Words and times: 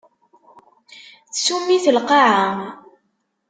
Tsum-it 1.33 1.85
lqaɛa. 1.97 2.49